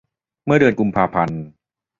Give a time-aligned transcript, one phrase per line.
[0.45, 1.41] เมื่อเดือนกุมภาพันธ์